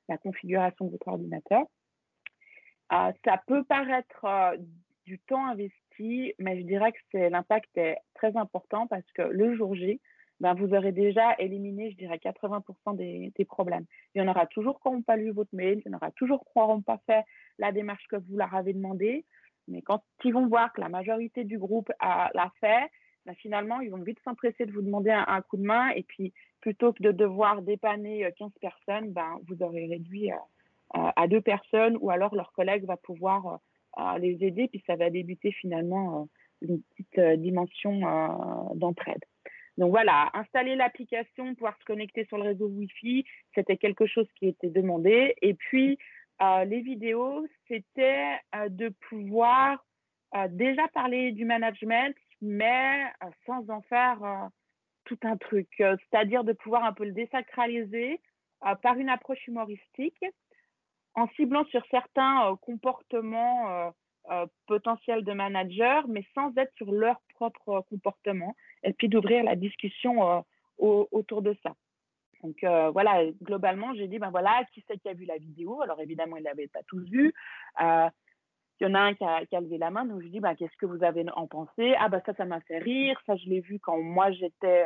la 0.09 0.17
configuration 0.17 0.85
de 0.85 0.91
votre 0.91 1.07
ordinateur. 1.07 1.65
Euh, 2.91 3.11
ça 3.25 3.41
peut 3.47 3.63
paraître 3.63 4.25
euh, 4.25 4.57
du 5.05 5.19
temps 5.19 5.45
investi, 5.45 6.33
mais 6.39 6.59
je 6.59 6.65
dirais 6.65 6.93
que 7.11 7.17
l'impact 7.17 7.77
est 7.77 7.97
très 8.13 8.35
important 8.37 8.87
parce 8.87 9.09
que 9.13 9.23
le 9.23 9.55
jour 9.55 9.75
J, 9.75 9.99
ben, 10.39 10.53
vous 10.55 10.73
aurez 10.73 10.91
déjà 10.91 11.35
éliminé, 11.39 11.91
je 11.91 11.97
dirais, 11.97 12.17
80% 12.17 12.95
des, 12.95 13.45
problèmes. 13.45 13.85
Il 14.13 14.21
y 14.21 14.25
en 14.25 14.27
aura 14.27 14.45
toujours 14.47 14.81
qui 14.81 14.87
n'auront 14.87 15.01
pas 15.01 15.15
lu 15.15 15.31
votre 15.31 15.53
mail, 15.53 15.81
il 15.85 15.89
y 15.89 15.93
en 15.93 15.97
aura 15.97 16.11
toujours 16.11 16.43
qui 16.43 16.59
n'auront 16.59 16.81
pas 16.81 16.99
fait 17.05 17.23
la 17.59 17.71
démarche 17.71 18.05
que 18.07 18.17
vous 18.17 18.37
leur 18.37 18.53
avez 18.53 18.73
demandé. 18.73 19.25
Mais 19.67 19.81
quand 19.81 20.03
ils 20.25 20.33
vont 20.33 20.47
voir 20.47 20.73
que 20.73 20.81
la 20.81 20.89
majorité 20.89 21.45
du 21.45 21.57
groupe 21.57 21.91
l'a 22.01 22.51
fait, 22.59 22.89
ben, 23.25 23.35
finalement, 23.35 23.79
ils 23.79 23.89
vont 23.89 24.01
vite 24.01 24.19
s'empresser 24.23 24.65
de 24.65 24.71
vous 24.71 24.81
demander 24.81 25.11
un, 25.11 25.41
coup 25.41 25.57
de 25.57 25.63
main. 25.63 25.89
Et 25.89 26.03
puis, 26.03 26.33
plutôt 26.63 26.93
que 26.93 27.03
de 27.03 27.11
devoir 27.11 27.61
dépanner 27.61 28.25
15 28.39 28.47
euh, 28.47 28.59
personnes, 28.61 29.11
ben, 29.11 29.37
vous 29.49 29.61
aurez 29.61 29.85
réduit 29.85 30.31
euh, 30.31 30.35
euh, 30.95 31.11
à 31.13 31.27
deux 31.27 31.41
personnes 31.41 31.97
ou 31.99 32.09
alors 32.09 32.33
leur 32.33 32.53
collègue 32.53 32.85
va 32.85 32.95
pouvoir 32.95 33.59
les 34.17 34.37
aider. 34.41 34.69
Puis, 34.69 34.81
ça 34.87 34.95
va 34.95 35.09
débuter 35.09 35.51
finalement 35.51 36.27
une 36.61 36.81
petite 36.81 37.19
dimension 37.41 37.99
d'entraide. 38.75 39.23
Donc 39.77 39.91
voilà, 39.91 40.31
installer 40.33 40.75
l'application, 40.75 41.53
pouvoir 41.53 41.77
se 41.79 41.85
connecter 41.85 42.25
sur 42.25 42.37
le 42.37 42.43
réseau 42.43 42.67
Wi-Fi, 42.69 43.25
c'était 43.53 43.77
quelque 43.77 44.07
chose 44.07 44.27
qui 44.39 44.47
était 44.47 44.69
demandé. 44.69 45.35
Et 45.43 45.53
puis, 45.53 45.99
les 46.41 46.81
vidéos, 46.81 47.45
c'était 47.67 48.39
de 48.69 48.89
pouvoir 49.09 49.85
déjà 50.49 50.87
parler 50.87 51.33
du 51.33 51.45
management, 51.45 52.15
mais 52.41 53.03
sans 53.45 53.69
en 53.69 53.81
faire 53.81 54.49
tout 55.05 55.19
un 55.23 55.37
truc. 55.37 55.69
Euh, 55.79 55.95
c'est-à-dire 56.01 56.43
de 56.43 56.53
pouvoir 56.53 56.83
un 56.83 56.93
peu 56.93 57.05
le 57.05 57.11
désacraliser 57.11 58.19
par 58.81 58.97
une 58.97 59.09
approche 59.09 59.45
humoristique 59.47 60.23
en 61.15 61.27
ciblant 61.35 61.65
sur 61.65 61.85
certains 61.91 62.57
comportements 62.61 63.91
potentiels 64.67 65.25
de 65.25 65.33
managers, 65.33 65.99
mais 66.07 66.25
sans 66.33 66.55
être 66.55 66.73
sur 66.77 66.89
leur 66.93 67.19
propre 67.35 67.83
comportement 67.89 68.55
et 68.83 68.93
puis 68.93 69.09
d'ouvrir 69.09 69.43
la 69.43 69.57
discussion 69.57 70.45
autour 70.77 71.41
de 71.41 71.57
ça. 71.61 71.73
Donc 72.41 72.55
voilà, 72.93 73.25
globalement, 73.41 73.93
j'ai 73.95 74.07
dit, 74.07 74.17
ben 74.17 74.31
voilà, 74.31 74.63
qui 74.73 74.81
c'est 74.87 74.97
qui 74.97 75.09
a 75.09 75.13
vu 75.13 75.25
la 75.25 75.37
vidéo? 75.37 75.81
Alors 75.81 75.99
évidemment, 75.99 76.37
ils 76.37 76.43
ne 76.43 76.45
l'avaient 76.45 76.69
pas 76.69 76.83
tous 76.87 77.03
vue. 77.09 77.33
Il 78.79 78.87
y 78.87 78.89
en 78.89 78.95
a 78.95 78.99
un 78.99 79.13
qui 79.13 79.23
a, 79.23 79.61
levé 79.61 79.77
la 79.77 79.91
main, 79.91 80.05
donc 80.05 80.21
je 80.21 80.27
dis, 80.27 80.39
ben, 80.39 80.55
qu'est-ce 80.55 80.75
que 80.77 80.85
vous 80.85 81.03
avez 81.03 81.25
en 81.35 81.47
pensé? 81.47 81.95
Ah 81.99 82.09
ben 82.09 82.21
ça, 82.25 82.33
ça 82.33 82.45
m'a 82.45 82.59
fait 82.61 82.79
rire, 82.79 83.19
ça 83.25 83.35
je 83.35 83.47
l'ai 83.49 83.61
vu 83.61 83.79
quand 83.79 84.01
moi 84.01 84.31
j'étais 84.31 84.85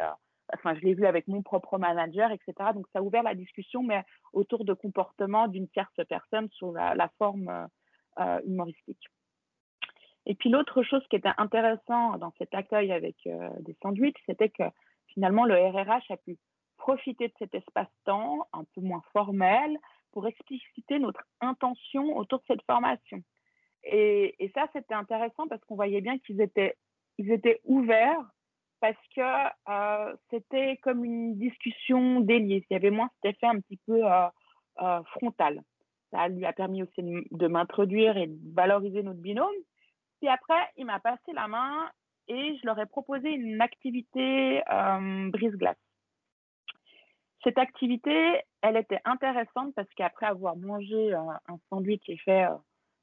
enfin, 0.53 0.75
je 0.75 0.81
l'ai 0.81 0.93
vu 0.93 1.05
avec 1.05 1.27
mon 1.27 1.41
propre 1.41 1.77
manager, 1.77 2.31
etc. 2.31 2.53
Donc, 2.73 2.87
ça 2.93 2.99
a 2.99 3.01
ouvert 3.01 3.23
la 3.23 3.35
discussion, 3.35 3.83
mais 3.83 4.03
autour 4.33 4.65
de 4.65 4.73
comportements 4.73 5.47
d'une 5.47 5.67
tierce 5.69 5.99
personne 6.07 6.49
sous 6.51 6.73
la, 6.73 7.09
forme 7.17 7.49
euh, 7.49 7.65
euh, 8.19 8.39
humoristique. 8.45 9.03
Et 10.25 10.35
puis, 10.35 10.49
l'autre 10.49 10.83
chose 10.83 11.05
qui 11.09 11.15
était 11.15 11.29
intéressant 11.37 12.17
dans 12.17 12.33
cet 12.37 12.53
accueil 12.53 12.91
avec 12.91 13.15
euh, 13.27 13.49
des 13.61 13.75
sandwichs, 13.81 14.17
c'était 14.25 14.49
que 14.49 14.63
finalement, 15.13 15.45
le 15.45 15.55
RRH 15.55 16.11
a 16.11 16.17
pu 16.17 16.37
profiter 16.77 17.27
de 17.27 17.33
cet 17.39 17.55
espace-temps 17.55 18.47
un 18.53 18.63
peu 18.75 18.81
moins 18.81 19.01
formel 19.13 19.77
pour 20.11 20.27
expliciter 20.27 20.99
notre 20.99 21.23
intention 21.41 22.17
autour 22.17 22.39
de 22.39 22.45
cette 22.47 22.63
formation. 22.63 23.21
Et, 23.89 24.51
ça, 24.53 24.67
c'était 24.73 24.93
intéressant 24.93 25.47
parce 25.47 25.63
qu'on 25.65 25.75
voyait 25.75 26.01
bien 26.01 26.17
qu'ils 26.19 26.41
étaient, 26.41 26.75
ils 27.17 27.31
étaient 27.31 27.61
ouverts 27.63 28.23
parce 28.79 28.97
que 29.15 29.21
euh, 29.69 30.15
c'était 30.29 30.77
comme 30.77 31.03
une 31.03 31.37
discussion 31.37 32.19
déliée. 32.19 32.65
Il 32.69 32.73
y 32.73 32.75
avait 32.75 32.91
moins 32.91 33.09
cet 33.15 33.35
effet 33.35 33.47
un 33.47 33.59
petit 33.59 33.79
peu 33.87 34.05
euh, 34.05 34.27
euh, 34.81 35.03
frontal. 35.15 35.61
Ça 36.11 36.27
lui 36.27 36.45
a 36.45 36.53
permis 36.53 36.83
aussi 36.83 37.01
de, 37.01 37.47
m'introduire 37.47 38.17
et 38.17 38.27
de 38.27 38.37
valoriser 38.53 39.03
notre 39.03 39.19
binôme. 39.19 39.55
Puis 40.19 40.29
après, 40.29 40.69
il 40.77 40.85
m'a 40.85 40.99
passé 40.99 41.33
la 41.33 41.47
main 41.47 41.89
et 42.27 42.57
je 42.57 42.65
leur 42.65 42.79
ai 42.79 42.85
proposé 42.85 43.29
une 43.29 43.61
activité 43.61 44.61
brise-glace. 45.31 45.77
Cette 47.43 47.57
activité, 47.57 48.41
elle 48.61 48.77
était 48.77 49.01
intéressante 49.05 49.73
parce 49.75 49.89
qu'après 49.95 50.27
avoir 50.27 50.55
mangé 50.55 51.13
un 51.13 51.59
sandwich 51.69 52.03
et 52.07 52.17
fait 52.17 52.47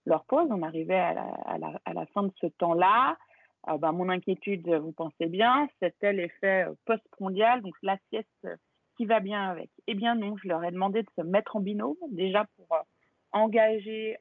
leur 0.07 0.25
pause, 0.25 0.49
on 0.51 0.63
arrivait 0.63 0.95
à 0.95 1.15
la, 1.15 1.23
à 1.23 1.59
la, 1.59 1.81
à 1.85 1.93
la 1.93 2.07
fin 2.07 2.25
de 2.25 2.33
ce 2.41 2.47
temps-là. 2.47 3.17
Bah, 3.79 3.93
mon 3.93 4.11
inquiétude, 4.11 4.69
vous 4.69 4.93
pensez 4.93 5.27
bien, 5.27 5.67
c'était 5.81 6.13
l'effet 6.13 6.67
euh, 6.69 6.75
post-prandial, 6.85 7.63
donc 7.63 7.75
la 7.83 7.97
sieste 8.11 8.29
euh, 8.45 8.57
qui 8.97 9.07
va 9.07 9.21
bien 9.21 9.49
avec. 9.49 9.71
Eh 9.87 9.95
bien 9.95 10.15
non, 10.15 10.37
je 10.37 10.49
leur 10.49 10.63
ai 10.65 10.71
demandé 10.71 11.03
de 11.03 11.09
se 11.17 11.23
mettre 11.23 11.57
en 11.57 11.61
binôme, 11.61 11.97
déjà 12.11 12.45
pour 12.57 12.77
euh, 12.77 12.83
engager 13.33 14.17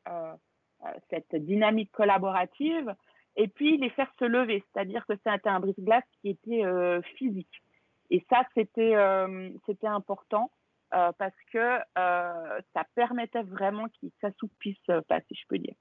cette 1.09 1.35
dynamique 1.35 1.91
collaborative, 1.91 2.95
et 3.35 3.47
puis 3.47 3.77
les 3.77 3.89
faire 3.91 4.11
se 4.17 4.25
lever, 4.25 4.63
c'est-à-dire 4.73 5.05
que 5.05 5.13
c'était 5.15 5.49
un 5.49 5.59
brise-glace 5.59 6.03
qui 6.19 6.29
était 6.29 6.63
physique. 7.15 7.61
Et 8.09 8.25
ça, 8.27 8.43
c'était 8.55 8.95
c'était 9.67 9.87
important 10.93 11.15
parce 11.17 11.35
que 11.51 11.79
ça 12.73 12.83
permettait 12.95 13.43
vraiment 13.43 13.88
qu'ils 13.89 14.12
s'assoupissent 14.21 14.91
pas, 15.07 15.19
si 15.27 15.35
je 15.35 15.47
peux 15.47 15.57
dire. 15.57 15.75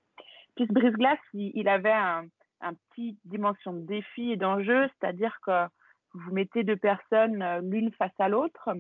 Puis 0.57 0.66
ce 0.66 0.73
brise-glace, 0.73 1.19
il, 1.35 1.69
avait 1.69 1.92
un, 1.92 2.26
un 2.61 2.75
petit 2.75 3.19
dimension 3.25 3.73
de 3.73 3.87
défi 3.87 4.33
et 4.33 4.37
d'enjeu, 4.37 4.88
c'est-à-dire 4.88 5.38
que 5.42 5.66
vous 6.14 6.33
mettez 6.33 6.64
deux 6.64 6.76
personnes 6.76 7.42
euh, 7.42 7.61
l'une 7.62 7.92
face 7.92 8.12
à 8.19 8.28
l'autre. 8.28 8.71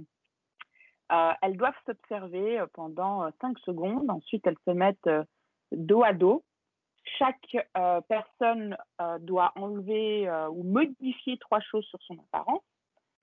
Euh, 1.12 1.32
elles 1.42 1.56
doivent 1.56 1.74
s'observer 1.86 2.60
euh, 2.60 2.66
pendant 2.74 3.30
5 3.40 3.58
secondes. 3.60 4.10
Ensuite, 4.10 4.46
elles 4.46 4.58
se 4.66 4.72
mettent 4.72 5.10
dos 5.72 6.02
à 6.02 6.12
dos. 6.12 6.44
Chaque 7.18 7.56
personne 8.08 8.76
doit 9.20 9.52
enlever 9.56 10.30
ou 10.52 10.62
modifier 10.62 11.36
trois 11.38 11.58
choses 11.58 11.84
sur 11.86 12.00
son 12.04 12.14
apparence. 12.14 12.62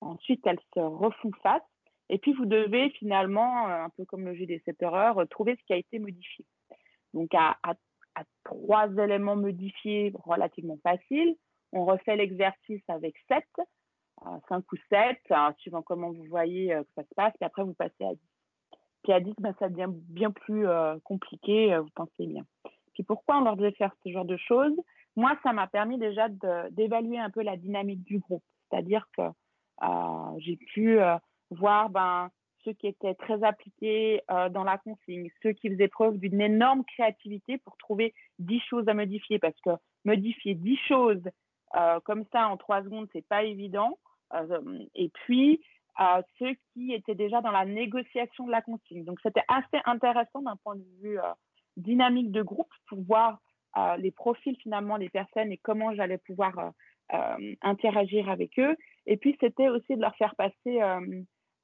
Ensuite, 0.02 0.46
elles 0.46 0.60
se 0.74 0.82
refont 0.82 1.32
face. 1.42 1.62
Et 2.10 2.18
puis, 2.18 2.34
vous 2.34 2.46
devez 2.46 2.90
finalement, 2.92 3.68
un 3.68 3.90
peu 3.90 4.06
comme 4.06 4.26
le 4.26 4.36
jeu 4.36 4.46
des 4.46 4.60
7 4.66 4.82
heures, 4.84 5.28
trouver 5.30 5.56
ce 5.56 5.64
qui 5.66 5.74
a 5.74 5.78
été 5.78 6.00
modifié. 6.00 6.46
Donc, 7.14 7.34
à, 7.34 7.56
trois 8.44 8.90
éléments 8.98 9.36
modifiés 9.36 10.12
relativement 10.26 10.78
faciles. 10.84 11.36
On 11.72 11.86
refait 11.86 12.16
l'exercice 12.16 12.82
avec 12.88 13.16
7, 13.28 13.44
5 14.24 14.52
euh, 14.52 14.58
ou 14.58 14.76
7, 14.90 15.18
hein, 15.30 15.54
suivant 15.60 15.82
comment 15.82 16.12
vous 16.12 16.26
voyez 16.26 16.74
euh, 16.74 16.84
que 16.84 16.90
ça 16.96 17.04
se 17.04 17.16
passe, 17.16 17.34
puis 17.40 17.46
après 17.46 17.64
vous 17.64 17.74
passez 17.74 18.04
à 18.04 18.14
10. 18.14 18.20
Puis 19.04 19.14
à 19.14 19.20
10, 19.20 19.34
ben, 19.40 19.56
ça 19.60 19.70
devient 19.70 19.88
bien 19.90 20.32
plus 20.32 20.68
euh, 20.68 20.98
compliqué, 21.04 21.78
vous 21.78 21.90
pensez 21.96 22.26
bien. 22.26 22.44
Puis 22.94 23.04
pourquoi 23.04 23.38
on 23.38 23.44
leur 23.44 23.56
devait 23.56 23.72
faire 23.72 23.94
ce 24.04 24.12
genre 24.12 24.26
de 24.26 24.36
choses? 24.36 24.76
Moi, 25.16 25.38
ça 25.44 25.54
m'a 25.54 25.68
permis 25.68 25.98
déjà 25.98 26.28
d'évaluer 26.72 27.18
un 27.20 27.30
peu 27.30 27.42
la 27.42 27.56
dynamique 27.56 28.04
du 28.04 28.20
groupe. 28.20 28.44
C'est-à-dire 28.70 29.06
que 29.16 29.24
j'ai 30.40 30.58
pu 30.58 31.00
voir 31.52 31.90
ben, 31.90 32.30
ceux 32.64 32.74
qui 32.74 32.88
étaient 32.88 33.16
très 33.16 33.44
appliqués 33.44 34.22
euh, 34.32 34.50
dans 34.50 34.64
la 34.64 34.78
consigne, 34.78 35.30
ceux 35.42 35.52
qui 35.54 35.70
faisaient 35.70 35.88
preuve 35.88 36.18
d'une 36.18 36.42
énorme 36.42 36.84
créativité 36.86 37.58
pour 37.58 37.78
trouver 37.78 38.14
10 38.40 38.60
choses 38.70 38.88
à 38.88 38.94
modifier, 38.94 39.40
parce 39.40 39.60
que 39.62 39.72
modifier 40.06 40.56
10 40.56 40.78
choses 40.88 41.24
euh, 41.76 42.00
comme 42.02 42.26
ça 42.32 42.48
en 42.48 42.58
3 42.58 42.84
secondes, 42.84 43.08
c'est 43.14 43.28
pas 43.28 43.44
évident. 43.44 43.98
Euh, 44.34 44.80
et 44.96 45.10
puis, 45.10 45.62
ceux 46.38 46.56
qui 46.72 46.94
étaient 46.94 47.16
déjà 47.16 47.42
dans 47.42 47.52
la 47.52 47.66
négociation 47.66 48.46
de 48.46 48.52
la 48.52 48.62
consigne. 48.62 49.04
Donc, 49.04 49.20
c'était 49.22 49.44
assez 49.50 49.82
intéressant 49.84 50.42
d'un 50.42 50.56
point 50.56 50.78
de 50.78 50.86
vue 51.02 51.18
dynamique 51.76 52.32
de 52.32 52.42
groupe 52.42 52.72
pour 52.88 53.02
voir 53.02 53.42
les 53.98 54.12
profils 54.12 54.56
finalement 54.62 54.98
des 54.98 55.10
personnes 55.10 55.52
et 55.52 55.58
comment 55.58 55.94
j'allais 55.94 56.20
pouvoir 56.20 56.72
interagir 57.62 58.30
avec 58.30 58.58
eux. 58.60 58.78
Et 59.08 59.18
puis, 59.18 59.36
c'était 59.42 59.68
aussi 59.68 59.98
de 59.98 60.02
leur 60.02 60.16
faire 60.16 60.36
passer 60.38 60.80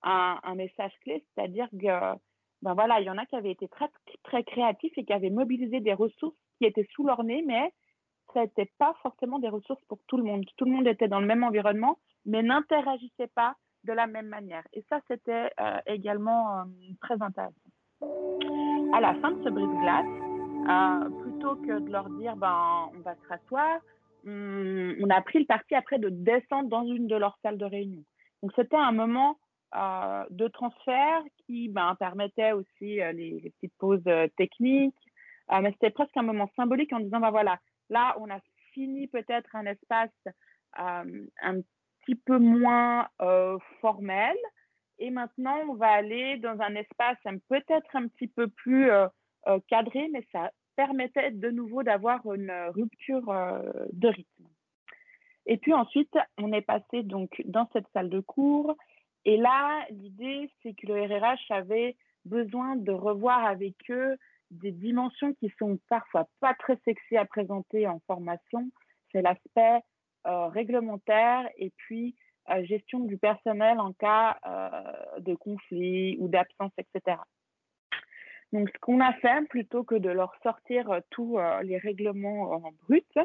un, 0.06 0.56
message 0.56 0.94
clé, 1.02 1.24
c'est-à-dire 1.34 1.68
que 1.72 2.18
ben 2.62 2.74
voilà, 2.74 3.00
il 3.00 3.06
y 3.06 3.10
en 3.10 3.18
a 3.18 3.26
qui 3.26 3.36
avaient 3.36 3.52
été 3.52 3.68
très, 3.68 3.90
très 4.24 4.44
créatifs 4.44 4.98
et 4.98 5.04
qui 5.04 5.14
avaient 5.14 5.30
mobilisé 5.30 5.82
des 5.82 5.94
ressources 5.94 6.38
qui 6.58 6.66
étaient 6.66 6.88
sous 6.94 7.06
leur 7.06 7.24
nez, 7.24 7.44
mais 7.46 7.74
ce 8.34 8.40
n'était 8.40 8.72
pas 8.78 8.96
forcément 9.02 9.40
des 9.40 9.50
ressources 9.50 9.84
pour 9.86 10.00
tout 10.08 10.18
le 10.18 10.24
monde. 10.24 10.46
Tout 10.58 10.66
le 10.66 10.72
monde 10.72 10.88
était 10.88 11.08
dans 11.08 11.20
le 11.20 11.28
même 11.28 11.44
environnement, 11.44 11.98
mais 12.26 12.44
n'interagissait 12.44 13.32
pas 13.36 13.56
de 13.84 13.94
la 13.94 14.08
même 14.08 14.28
manière. 14.28 14.64
Et 14.74 14.84
ça, 14.90 15.00
c'était 15.08 15.52
euh, 15.60 15.78
également 15.86 16.60
euh, 16.60 16.64
très 17.02 17.22
intéressant. 17.22 17.54
À 18.94 19.02
la 19.02 19.14
fin 19.16 19.32
de 19.32 19.44
ce 19.44 19.50
brise-glace, 19.50 20.06
euh, 20.68 21.10
plutôt 21.22 21.56
que 21.58 21.80
de 21.80 21.92
leur 21.92 22.10
dire 22.10 22.36
ben, 22.36 22.90
on 22.96 23.00
va 23.02 23.16
se 23.16 23.28
rasseoir, 23.28 23.80
hum, 24.26 24.96
on 25.02 25.10
a 25.10 25.22
pris 25.22 25.40
le 25.40 25.46
parti 25.46 25.76
après 25.76 26.00
de 26.00 26.10
descendre 26.10 26.70
dans 26.70 26.86
une 26.86 27.08
de 27.08 27.16
leurs 27.16 27.38
salles 27.44 27.58
de 27.58 27.66
réunion. 27.66 28.04
Donc, 28.42 28.52
c'était 28.56 28.76
un 28.76 28.92
moment 28.92 29.38
de 30.30 30.48
transfert 30.48 31.24
qui 31.46 31.70
ben, 31.70 31.96
permettait 31.96 32.54
aussi 32.54 33.02
euh, 33.02 33.12
les, 33.12 33.52
petites 33.58 33.76
pauses 33.78 34.02
euh, 34.08 34.28
techniques. 34.38 34.96
mais 35.50 35.72
c'était 35.74 35.90
presque 35.90 36.16
un 36.16 36.24
moment 36.24 36.50
symbolique 36.56 36.94
en 36.94 37.00
disant, 37.00 37.20
ben 37.20 37.32
voilà, 37.32 37.60
là, 37.90 38.16
on 38.20 38.30
a 38.30 38.40
fini 38.74 39.08
peut-être 39.08 39.56
un 39.56 39.66
espace 39.66 40.12
un 40.78 41.62
petit 42.02 42.16
peu 42.16 42.38
moins 42.38 43.08
formel. 43.80 44.36
Et 45.00 45.10
maintenant, 45.10 45.58
on 45.70 45.76
va 45.76 45.88
aller 45.88 46.38
dans 46.38 46.60
un 46.60 46.76
espace 46.76 47.18
peut-être 47.48 47.96
un 47.96 48.08
petit 48.10 48.28
peu 48.28 48.48
plus 48.48 48.90
cadré, 49.70 50.10
mais 50.12 50.28
ça 50.34 50.52
permettait 50.76 51.32
de 51.32 51.50
nouveau 51.52 51.84
d'avoir 51.84 52.20
une 52.34 52.52
rupture 52.74 53.34
de 53.94 54.08
rythme. 54.10 54.48
Et 55.46 55.58
puis 55.58 55.74
ensuite, 55.74 56.18
on 56.38 56.52
est 56.52 56.62
passé 56.62 57.04
donc 57.04 57.42
dans 57.46 57.70
cette 57.72 57.88
salle 57.94 58.10
de 58.10 58.20
cours 58.20 58.76
et 59.26 59.38
là, 59.38 59.86
l'idée, 59.90 60.52
c'est 60.62 60.74
que 60.76 60.86
le 60.86 61.02
RRH 61.02 61.50
avait 61.50 61.96
besoin 62.26 62.76
de 62.76 62.92
revoir 62.92 63.44
avec 63.44 63.76
eux 63.90 64.18
des 64.52 64.72
dimensions 64.72 65.34
qui 65.34 65.52
sont 65.58 65.80
parfois 65.90 66.28
pas 66.40 66.54
très 66.54 66.78
sexy 66.86 67.18
à 67.18 67.26
présenter 67.26 67.88
en 67.88 68.00
formation. 68.08 68.70
C'est 69.12 69.24
l'aspect 69.24 69.80
euh, 70.28 70.48
réglementaire 70.48 71.50
et 71.58 71.72
puis 71.76 72.16
euh, 72.50 72.64
gestion 72.66 73.00
du 73.00 73.18
personnel 73.18 73.80
en 73.80 73.94
cas 73.94 74.38
euh, 74.46 75.20
de 75.20 75.34
conflit 75.34 76.18
ou 76.20 76.28
d'absence, 76.28 76.72
etc. 76.78 77.18
Donc, 78.54 78.70
ce 78.70 78.80
qu'on 78.80 79.02
a 79.02 79.12
fait, 79.14 79.48
plutôt 79.50 79.84
que 79.84 79.96
de 79.96 80.10
leur 80.10 80.34
sortir 80.44 81.02
tous 81.10 81.40
les 81.64 81.78
règlements 81.78 82.52
en 82.52 82.72
brut, 82.84 83.18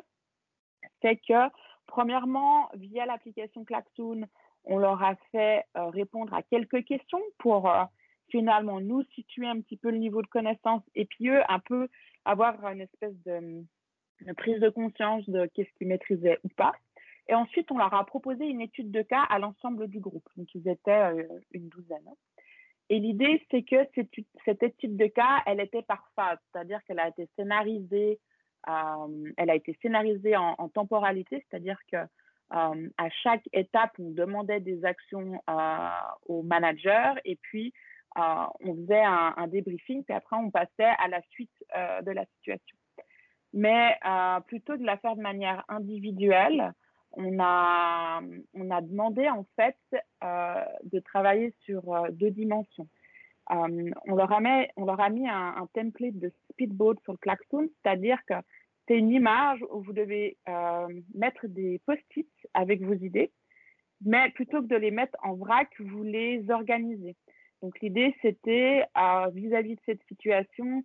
c'est 1.02 1.16
que, 1.16 1.48
premièrement, 1.86 2.68
via 2.74 3.06
l'application 3.06 3.64
Klaxoon, 3.64 4.22
on 4.64 4.78
leur 4.78 5.02
a 5.02 5.14
fait 5.32 5.64
euh, 5.76 5.86
répondre 5.86 6.32
à 6.34 6.42
quelques 6.42 6.84
questions 6.84 7.20
pour 7.38 7.70
euh, 7.70 7.84
finalement 8.30 8.80
nous 8.80 9.02
situer 9.14 9.46
un 9.46 9.60
petit 9.60 9.76
peu 9.76 9.90
le 9.90 9.98
niveau 9.98 10.22
de 10.22 10.26
connaissance 10.26 10.82
et 10.94 11.04
puis 11.04 11.28
eux 11.28 11.42
un 11.48 11.58
peu 11.58 11.88
avoir 12.24 12.54
une 12.68 12.82
espèce 12.82 13.14
de, 13.24 13.64
prise 14.36 14.60
de 14.60 14.68
conscience 14.68 15.28
de 15.28 15.46
qu'est-ce 15.54 15.70
qu'ils 15.78 15.88
maîtrisaient 15.88 16.38
ou 16.44 16.48
pas. 16.48 16.72
Et 17.28 17.34
ensuite, 17.34 17.70
on 17.70 17.78
leur 17.78 17.94
a 17.94 18.04
proposé 18.04 18.44
une 18.44 18.60
étude 18.60 18.90
de 18.90 19.02
cas 19.02 19.22
à 19.30 19.38
l'ensemble 19.38 19.86
du 19.88 20.00
groupe. 20.00 20.28
Donc, 20.36 20.52
ils 20.54 20.68
étaient 20.68 20.90
euh, 20.90 21.22
une 21.52 21.68
douzaine. 21.68 22.08
Et 22.88 22.98
l'idée, 22.98 23.44
c'est 23.50 23.62
que 23.62 23.76
cette, 24.44 24.62
étude 24.62 24.96
de 24.96 25.06
cas, 25.06 25.42
elle 25.46 25.60
était 25.60 25.82
par 25.82 26.04
phase, 26.16 26.38
c'est-à-dire 26.52 26.82
qu'elle 26.84 26.98
a 26.98 27.08
été 27.08 27.28
scénarisée, 27.36 28.18
elle 28.66 29.50
a 29.50 29.54
été 29.54 29.78
scénarisée 29.80 30.36
en 30.36 30.68
temporalité, 30.68 31.44
c'est-à-dire 31.48 31.78
que 31.90 31.98
à 32.50 33.10
chaque 33.22 33.48
étape, 33.52 33.92
on 33.98 34.10
demandait 34.10 34.60
des 34.60 34.84
actions 34.84 35.40
au 36.26 36.42
manager 36.42 37.16
et 37.24 37.36
puis 37.36 37.72
on 38.16 38.74
faisait 38.74 39.04
un, 39.04 39.34
un, 39.36 39.46
débriefing, 39.46 40.04
puis 40.04 40.14
après 40.14 40.36
on 40.36 40.50
passait 40.50 40.92
à 40.98 41.08
la 41.08 41.20
suite 41.30 41.52
de 42.02 42.10
la 42.10 42.24
situation. 42.36 42.76
Mais 43.52 43.96
plutôt 44.46 44.76
de 44.76 44.84
la 44.84 44.96
faire 44.96 45.16
de 45.16 45.22
manière 45.22 45.64
individuelle, 45.68 46.72
on 47.12 47.38
a, 47.40 48.20
on 48.54 48.70
a 48.70 48.80
demandé 48.80 49.28
en 49.28 49.44
fait 49.56 49.76
de 50.22 50.98
travailler 51.00 51.54
sur 51.64 51.82
deux 52.10 52.30
dimensions. 52.30 52.88
Euh, 53.50 53.90
on, 54.06 54.14
leur 54.14 54.32
a 54.32 54.40
mis, 54.40 54.68
on 54.76 54.84
leur 54.84 55.00
a 55.00 55.10
mis 55.10 55.28
un, 55.28 55.66
template 55.74 56.18
de 56.18 56.32
speedboat 56.50 56.94
sur 57.02 57.12
le 57.12 57.18
klaxon, 57.18 57.68
c'est-à-dire 57.82 58.18
que 58.26 58.34
c'est 58.90 58.98
une 58.98 59.12
image 59.12 59.64
où 59.70 59.82
vous 59.82 59.92
devez 59.92 60.36
euh, 60.48 60.88
mettre 61.14 61.46
des 61.46 61.80
post-it 61.86 62.28
avec 62.54 62.82
vos 62.82 62.94
idées, 62.94 63.30
mais 64.04 64.30
plutôt 64.30 64.62
que 64.62 64.66
de 64.66 64.74
les 64.74 64.90
mettre 64.90 65.16
en 65.22 65.36
vrac, 65.36 65.68
vous 65.78 66.02
les 66.02 66.50
organisez. 66.50 67.14
Donc 67.62 67.78
l'idée, 67.80 68.16
c'était 68.20 68.84
euh, 68.98 69.28
vis-à-vis 69.32 69.76
de 69.76 69.80
cette 69.86 70.02
situation, 70.08 70.82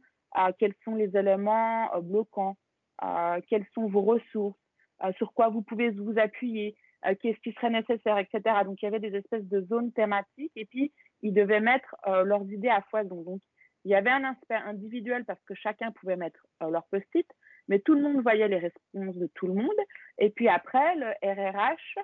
quels 0.60 0.76
sont 0.84 0.96
les 0.96 1.16
éléments 1.18 1.90
bloquants, 2.02 2.58
quelles 3.48 3.66
sont 3.74 3.88
vos 3.88 4.02
ressources, 4.02 4.60
sur 5.18 5.34
quoi 5.34 5.48
vous 5.48 5.62
pouvez 5.62 5.92
vous 5.92 6.20
appuyer, 6.20 6.76
qu'est-ce 7.22 7.40
qui 7.40 7.54
serait 7.54 7.70
nécessaire, 7.70 8.18
etc. 8.18 8.42
Donc 8.66 8.82
il 8.82 8.86
y 8.86 8.88
avait 8.90 9.00
des 9.00 9.16
espèces 9.16 9.48
de 9.48 9.62
zones 9.62 9.94
thématiques 9.94 10.52
et 10.58 10.66
puis 10.66 10.92
ils 11.26 11.34
devaient 11.34 11.60
mettre 11.60 11.96
euh, 12.08 12.24
leurs 12.24 12.50
idées 12.52 12.70
à 12.70 12.82
foison. 12.92 13.24
Donc, 13.24 13.42
il 13.84 13.92
y 13.92 13.96
avait 13.96 14.12
un 14.12 14.24
aspect 14.24 14.56
individuel 14.56 15.26
parce 15.26 15.44
que 15.44 15.56
chacun 15.56 15.92
pouvait 15.92 16.16
mettre 16.16 16.46
euh, 16.62 16.70
leur 16.70 16.86
post-it, 16.86 17.28
mais 17.68 17.80
tout 17.80 17.94
le 17.94 18.02
monde 18.02 18.22
voyait 18.22 18.48
les 18.48 18.58
réponses 18.58 19.18
de 19.18 19.28
tout 19.34 19.48
le 19.48 19.54
monde. 19.54 19.80
Et 20.18 20.30
puis 20.30 20.48
après, 20.48 20.96
le 20.96 21.08
RRH 21.24 21.98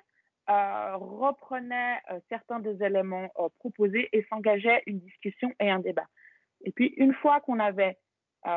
euh, 0.50 0.96
reprenait 0.98 1.98
certains 2.30 2.60
des 2.60 2.84
éléments 2.84 3.30
proposés 3.60 4.10
et 4.12 4.24
s'engageait 4.30 4.82
une 4.86 5.00
discussion 5.00 5.52
et 5.60 5.70
un 5.70 5.80
débat. 5.80 6.08
Et 6.64 6.72
puis, 6.72 6.94
une 6.98 7.14
fois 7.14 7.40
qu'on 7.42 7.60
avait 7.60 7.98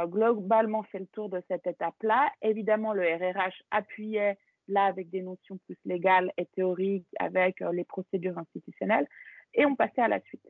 globalement 0.06 0.82
fait 0.84 0.98
le 0.98 1.06
tour 1.06 1.28
de 1.28 1.42
cette 1.48 1.66
étape-là, 1.66 2.32
évidemment, 2.40 2.94
le 2.94 3.02
RRH 3.02 3.62
appuyait 3.70 4.38
là 4.68 4.84
avec 4.84 5.10
des 5.10 5.22
notions 5.22 5.58
plus 5.66 5.76
légales 5.84 6.32
et 6.38 6.46
théoriques, 6.46 7.06
avec 7.18 7.60
les 7.72 7.84
procédures 7.84 8.38
institutionnelles, 8.38 9.06
et 9.54 9.66
on 9.66 9.76
passait 9.76 10.00
à 10.00 10.08
la 10.08 10.20
suite. 10.20 10.46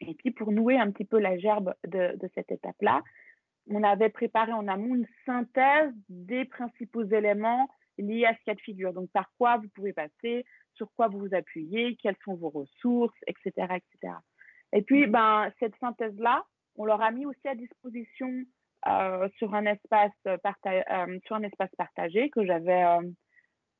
Et 0.00 0.14
puis 0.14 0.30
pour 0.32 0.50
nouer 0.52 0.78
un 0.78 0.90
petit 0.90 1.04
peu 1.04 1.18
la 1.18 1.38
gerbe 1.38 1.74
de, 1.86 2.18
cette 2.34 2.50
étape-là, 2.50 3.02
on 3.70 3.82
avait 3.82 4.08
préparé 4.08 4.52
en 4.52 4.66
amont 4.68 4.94
une 4.94 5.06
synthèse 5.24 5.92
des 6.08 6.44
principaux 6.44 7.04
éléments 7.04 7.68
liés 7.98 8.26
à 8.26 8.34
ce 8.34 8.44
cas 8.44 8.54
de 8.54 8.60
figure. 8.60 8.92
Donc 8.92 9.10
par 9.10 9.30
quoi 9.38 9.58
vous 9.58 9.68
pouvez 9.74 9.92
passer, 9.92 10.44
sur 10.74 10.90
quoi 10.96 11.08
vous 11.08 11.18
vous 11.18 11.34
appuyez, 11.34 11.96
quelles 11.96 12.16
sont 12.24 12.34
vos 12.34 12.48
ressources, 12.48 13.18
etc. 13.26 13.52
etc. 13.76 14.14
Et 14.72 14.82
puis 14.82 15.06
ben, 15.06 15.50
cette 15.60 15.76
synthèse-là, 15.76 16.44
on 16.76 16.84
leur 16.84 17.02
a 17.02 17.10
mis 17.10 17.26
aussi 17.26 17.46
à 17.46 17.54
disposition 17.54 18.30
euh, 18.88 19.28
sur, 19.36 19.54
un 19.54 19.66
espace 19.66 20.12
euh, 20.26 21.18
sur 21.26 21.36
un 21.36 21.42
espace 21.42 21.70
partagé 21.76 22.30
que 22.30 22.44
j'avais 22.44 22.84
euh, 22.84 23.08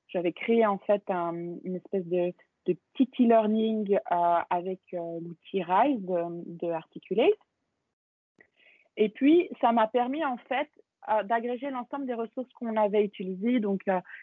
j'avais 0.09 0.33
créé 0.33 0.65
en 0.67 0.79
fait 0.79 1.03
une 1.09 1.75
espèce 1.75 2.07
de 2.07 2.33
de 2.67 2.77
petit 2.95 3.25
e-learning 3.25 3.97
euh, 3.97 4.39
avec 4.51 4.81
l'outil 4.93 5.63
RISE 5.63 6.01
de, 6.01 6.71
Articulate. 6.71 7.31
Et 8.97 9.09
puis, 9.09 9.49
ça 9.61 9.73
m'a 9.73 9.87
permis 9.87 10.25
en 10.25 10.37
fait 10.37 10.69
euh, 11.11 11.23
d'agréger 11.23 11.71
l'ensemble 11.71 12.07
des 12.07 12.15
ressources 12.15 12.53
qu'on 12.55 12.77
avait 12.77 13.05
utilisées, 13.05 13.61
donc 13.61 13.83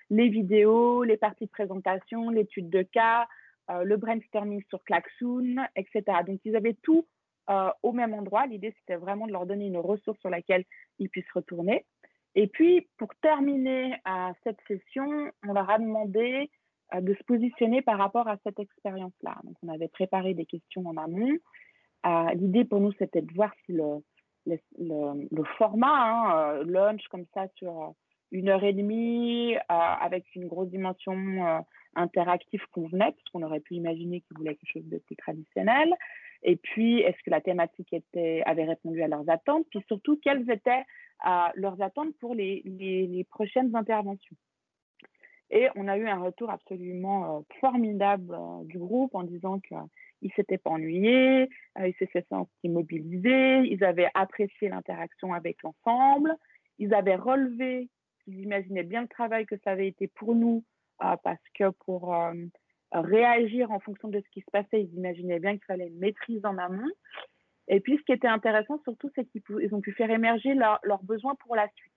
les 0.10 0.30
vidéos, 0.30 1.04
les 1.04 1.17
parties 1.17 1.46
de 1.46 1.52
présentation, 1.52 2.30
l'étude 2.30 2.70
de 2.70 2.84
cas, 2.84 3.28
le 3.84 3.98
brainstorming 3.98 4.63
sur 4.70 4.84
Klaxoon, 4.84 5.58
etc. 5.76 6.04
Donc, 6.26 6.39
ils 6.43 6.56
avaient 6.56 6.78
tout 6.82 7.06
au 7.84 7.91
même 7.91 8.15
endroit. 8.15 8.48
L'idée, 8.48 8.74
c'était 8.80 8.96
vraiment 8.96 9.28
de 9.28 9.32
leur 9.32 9.46
donner 9.46 9.67
une 9.67 9.78
ressource 9.78 10.20
sur 10.22 10.32
laquelle 10.32 10.63
ils 10.98 11.08
puissent 11.08 11.32
retourner. 11.36 11.86
Et 12.34 12.48
puis, 12.48 12.88
pour 12.98 13.13
terminer 13.22 13.96
cette 14.43 14.60
session, 14.67 15.32
on 15.48 15.54
leur 15.54 15.70
a 15.70 15.78
demandé 15.78 16.50
de 16.96 17.13
se 17.13 17.24
positionner 17.24 17.82
par 17.84 18.00
rapport 18.00 18.28
à 18.28 18.38
cette 18.43 18.60
expérience-là. 18.60 19.38
Donc, 19.43 19.56
on 19.62 19.70
avait 19.70 19.88
préparé 19.88 20.34
des 20.34 20.46
questions 20.46 20.88
en 20.88 20.98
amont. 20.98 21.38
Euh, 22.06 22.34
l'idée 22.36 22.65
pour 22.65 22.80
nous, 22.80 22.93
c'était 22.93 23.22
de 23.22 23.34
voir 23.34 23.54
si 23.65 23.74
le, 23.74 24.04
le, 24.45 25.43
format, 25.58 25.88
hein, 25.88 26.54
euh, 26.60 26.63
lunch 26.65 27.08
comme 27.10 27.25
ça 27.34 27.47
sur 27.56 27.93
une 28.32 28.49
heure 28.49 28.63
et 28.63 28.73
demie, 28.73 29.56
euh, 29.56 29.60
avec 29.69 30.23
une 30.36 30.47
grosse 30.47 30.69
dimension 30.69 31.15
interactive 31.95 32.62
convenait, 32.71 33.12
puisqu'on 33.13 33.43
aurait 33.43 33.60
pu 33.60 33.75
imaginer 33.75 34.21
qu'ils 34.21 34.38
voulaient 34.38 34.56
quelque 34.56 34.73
chose 34.73 34.88
de 34.88 34.99
plus 34.99 35.15
traditionnel. 35.15 35.93
Et 36.43 36.56
puis, 36.56 36.99
est-ce 36.99 37.21
que 37.23 37.32
la 37.32 37.41
thématique 37.41 37.91
était, 37.91 38.43
avait 38.45 38.65
répondu 38.65 39.02
à 39.02 39.08
leurs 39.08 39.30
attentes? 39.30 39.65
Puis 39.71 39.84
surtout, 39.88 40.19
quelles 40.23 40.49
étaient 40.49 40.84
leurs 41.56 41.82
attentes 41.82 42.15
pour 42.19 42.36
les, 42.36 42.62
les, 42.65 43.23
prochaines 43.25 43.75
interventions? 43.75 44.38
Et 45.52 45.67
on 45.75 45.88
a 45.88 45.97
eu 45.97 46.08
un 46.08 46.21
retour 46.21 46.49
absolument 46.52 47.38
euh, 47.38 47.41
formidable 47.60 48.36
euh, 48.36 48.63
du 48.65 48.78
groupe 48.78 49.15
en 49.15 49.23
disant 49.23 49.60
qu'ils 49.60 49.78
ne 50.27 50.34
s'étaient 50.36 50.58
pas 50.58 50.71
ennuyés, 50.71 51.49
euh, 51.77 51.88
ils 51.88 51.95
s'étaient 51.97 52.25
sentis 52.29 52.69
mobilisés, 52.69 53.62
ils 53.65 53.84
avaient 53.84 54.10
apprécié 54.13 54.69
l'interaction 54.69 55.34
avec 55.34 55.58
l'ensemble, 55.63 56.36
ils 56.77 56.93
avaient 56.93 57.15
relevé, 57.15 57.89
ils 58.27 58.41
imaginaient 58.41 58.84
bien 58.84 59.01
le 59.01 59.08
travail 59.08 59.45
que 59.45 59.55
ça 59.63 59.71
avait 59.71 59.88
été 59.88 60.08
pour 60.08 60.36
nous, 60.36 60.63
parce 60.99 61.41
que 61.58 61.69
pour 61.86 62.13
réagir 62.91 63.71
en 63.71 63.79
fonction 63.79 64.10
de 64.10 64.19
ce 64.19 64.29
qui 64.32 64.41
se 64.41 64.51
passait, 64.51 64.84
ils 64.84 64.93
imaginaient 64.93 65.39
bien 65.39 65.53
qu'il 65.53 65.65
fallait 65.65 65.88
une 65.88 65.99
maîtrise 65.99 66.45
en 66.45 66.58
amont. 66.58 66.91
Et 67.69 67.79
puis, 67.79 67.97
ce 67.97 68.01
qui 68.03 68.12
était 68.12 68.27
intéressant 68.27 68.82
surtout, 68.84 69.10
c'est 69.15 69.25
qu'ils 69.25 69.73
ont 69.75 69.82
pu 69.82 69.93
faire 69.93 70.10
émerger 70.10 70.53
leurs 70.55 71.03
besoins 71.03 71.36
pour 71.36 71.55
la 71.55 71.67
suite. 71.75 71.93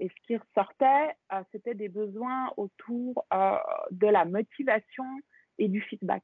Et 0.00 0.08
ce 0.08 0.14
qui 0.26 0.36
ressortait, 0.36 1.14
euh, 1.32 1.42
c'était 1.52 1.74
des 1.74 1.88
besoins 1.88 2.50
autour 2.56 3.26
euh, 3.34 3.56
de 3.90 4.06
la 4.06 4.24
motivation 4.24 5.04
et 5.58 5.68
du 5.68 5.82
feedback. 5.82 6.22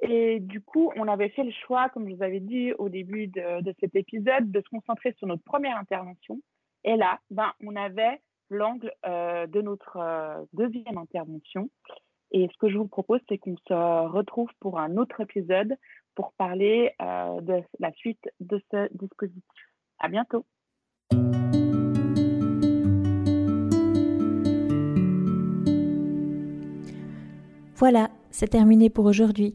Et 0.00 0.40
du 0.40 0.60
coup, 0.60 0.92
on 0.96 1.08
avait 1.08 1.30
fait 1.30 1.44
le 1.44 1.52
choix, 1.66 1.88
comme 1.88 2.08
je 2.08 2.14
vous 2.14 2.22
avais 2.22 2.40
dit 2.40 2.72
au 2.74 2.88
début 2.88 3.28
de, 3.28 3.74
cet 3.80 3.94
épisode, 3.96 4.50
de 4.50 4.60
se 4.60 4.68
concentrer 4.68 5.14
sur 5.18 5.26
notre 5.26 5.42
première 5.44 5.78
intervention. 5.78 6.40
Et 6.84 6.96
là, 6.96 7.18
ben, 7.30 7.52
on 7.64 7.74
avait 7.76 8.20
l'angle 8.50 8.92
euh, 9.06 9.46
de 9.46 9.60
notre 9.62 10.46
deuxième 10.52 10.98
intervention. 10.98 11.70
Et 12.30 12.48
ce 12.52 12.58
que 12.58 12.68
je 12.68 12.76
vous 12.76 12.88
propose, 12.88 13.20
c'est 13.28 13.38
qu'on 13.38 13.56
se 13.56 14.08
retrouve 14.08 14.50
pour 14.60 14.78
un 14.78 14.96
autre 14.96 15.20
épisode 15.20 15.76
pour 16.14 16.32
parler 16.32 16.92
de 17.00 17.62
la 17.78 17.92
suite 17.92 18.28
de 18.40 18.60
ce 18.70 18.88
dispositif. 18.94 19.42
À 19.98 20.08
bientôt. 20.08 20.44
Voilà, 27.78 28.08
c'est 28.30 28.48
terminé 28.48 28.88
pour 28.88 29.04
aujourd'hui. 29.04 29.54